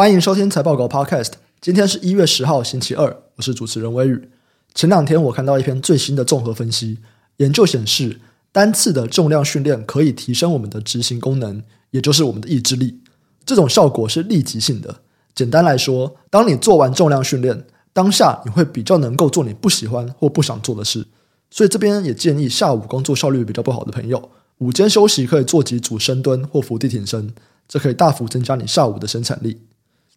[0.00, 1.32] 欢迎收听财报狗 Podcast。
[1.60, 4.30] 今天是一月十号，星期二，我是主持人微宇。
[4.74, 6.96] 前两天我看到一篇最新的综合分析，
[7.36, 8.18] 研究显示，
[8.50, 12.98] 单次的重量训练可以提升我们的执行功能，也就是我们的意志力。
[13.44, 15.02] 这种效果是立即性的。
[15.34, 21.06] 简单来说，当你做完重量训练，当下你会比较能够做你不喜欢或不想做的事。
[21.50, 24.30] 所以这边也建议下午工作效率比较不好的朋友，
[24.60, 27.34] 午间休息可以做几组深蹲或伏地挺身，
[27.68, 29.60] 这可以大幅增加你下午的生产力。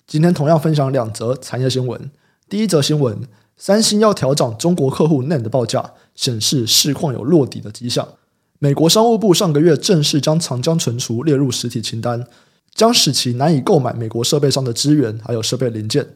[0.06, 2.12] 今天同样分享两则产业新闻。
[2.50, 3.28] 第一则新闻：
[3.58, 8.08] 三星要调整中国客户 NAND 的报价，显示市况有落底的迹象。
[8.60, 12.28] 美国商务部上个月正式将长江存储列入实体清单，
[12.76, 16.10] 将使其难以购买美国设备商的资源还有设备零件。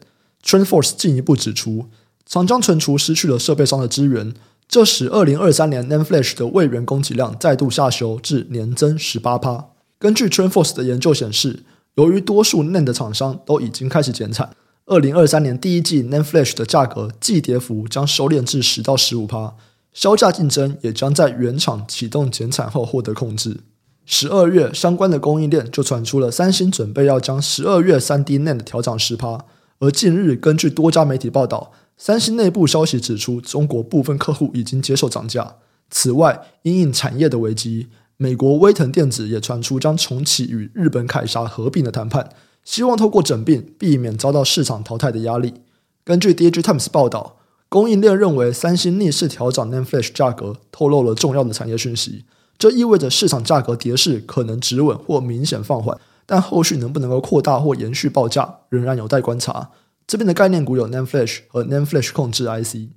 [0.44, 1.86] TrendForce 进一步指出，
[2.26, 4.32] 长江存储失去了设备商的资源，
[4.68, 9.70] 这使二零二三年 NAND Flash 的位元供给量再度下修至年增十八趴。
[9.98, 11.64] 根据 TrendForce 的研究显示。
[11.98, 14.48] 由于多数 NAND 的厂商都已经开始减产，
[14.86, 19.56] 二零二三年第一季 NAND Flash 的价格季跌幅将收敛至十到十五趴，
[19.92, 23.62] 销价竞争也将在原厂启动减产后获得控制。
[24.06, 29.46] 十二月相关的供应链就传出了三星准备要将十二月三 D NAND 调涨十趴，
[29.80, 35.56] 而近日根据多家媒体报道，三星内部消息指出，中国部分客户已经接受涨价。
[35.90, 37.88] 此外，因应产业的危机。
[38.20, 42.30] 美国威腾电子也传出将重启与日本凯撒合并的谈判，
[42.64, 45.54] 希望透过整并避免遭到市场淘汰的压力。
[46.02, 47.36] 根据 Digitimes 报道，
[47.68, 52.24] 供应链认为三星逆势调整 NAND Flash 价格，透露了重要的产业讯息。
[52.58, 55.96] 这意味着市场价格跌势可能止稳或明显放缓，
[56.26, 59.70] 但后续能不能够扩大或延续报价，仍然有待观察。
[60.08, 62.90] 这边的概念股有 NAND Flash 和 NAND Flash 控制 IC。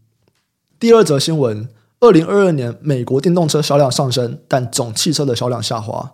[0.79, 1.69] 第二则新闻。
[2.01, 6.13] 二零二二年，美国电动车销量上升，但总汽车的销量下滑。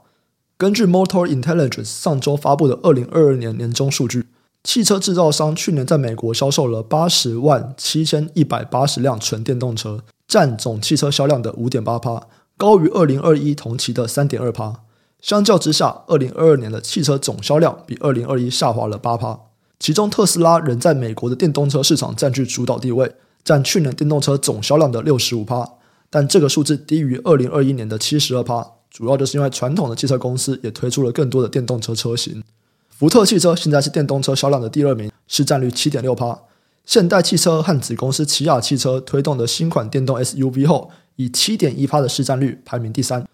[0.58, 4.26] 根据 Motor Intelligence 上周发布的二零二二年年终数据，
[4.66, 12.28] 汽车制造商去年在美国销售了八十万七千一百八十辆纯电动车，占总汽车销量的五点八趴，
[12.58, 14.81] 高于二零二一同期的三点二趴。
[15.22, 19.40] 相较之下，二零二二年的汽车总销量比二零二一下滑了八趴。
[19.80, 23.16] 其中，特斯拉仍在美国的电动车市场占据主导地位，
[23.46, 25.76] 占去年电动车总销量的六十五趴。
[26.09, 32.41] 但这个数字低于二零二一年的七十二趴，主要就是因为传统的汽车公司也推出了更多的电动车车型。
[32.90, 36.40] 福特汽车现在是电动车销量的第二名，市占率七点六趴。
[36.85, 43.28] 现代汽车和子公司起亚汽车推动的新款电动 SUV 后，以七点一趴的市占率排名第三。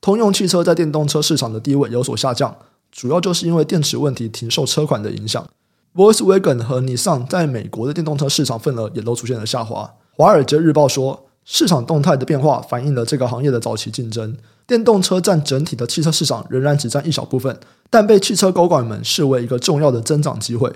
[0.00, 2.56] 通用汽车在电动车市场的地位有所下降，
[2.90, 5.48] 主要就是因为电池问题停售车款的影响。
[5.94, 9.94] Volkswagen 和 Nissan 在美国的电动车市场份额也都出现了下滑。
[10.16, 11.25] 华尔街日报说。
[11.48, 14.36] 市场动态的变化反映了这个行业的早期竞争。
[14.66, 20.72] 电动车占整体的汽车市场仍然只占一小部分，但被汽车高管们视为一个重要的增长机会。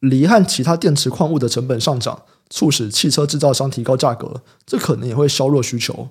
[0.00, 6.08] 锂和其他电池矿物的成本上涨，促使汽车制造商提高价格，这可能也会削弱需求。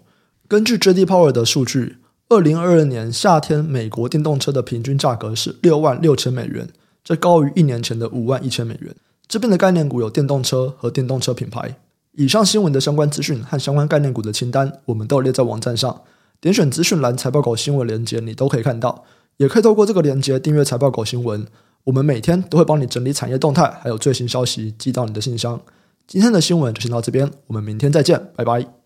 [0.48, 1.06] 根据 J.D.
[1.06, 1.98] Power 的数据，
[2.30, 6.70] 二零二二年夏天美国电动车的平均价格是六万六千美元，
[7.04, 8.96] 这高于一年前的五万一千美元。
[9.28, 11.78] 这边的概念股有电动车和电动车品牌。
[12.18, 16.02] 以上新闻的相关资讯和相关概念股的清单，我们都列在网站上。
[16.42, 19.06] 点选资讯栏财报狗新闻连接，你都可以看到。
[19.38, 21.46] 也可以透过这个连接订阅财报狗新闻。
[21.84, 25.62] 我们每天都会帮你整理产业动态，还有最新消息寄到你的信箱。
[26.08, 28.77] 今天的新闻就先到这边，我们明天再见，拜拜。